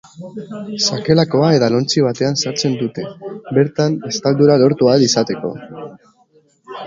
Sakelakoa 0.91 1.49
edalontzi 1.57 2.03
batean 2.05 2.39
sartzen 2.45 2.77
dute, 2.79 3.05
bertan 3.57 3.97
estaldura 4.13 4.55
lortu 4.65 4.89
ahal 4.95 5.05
izateko. 5.11 5.53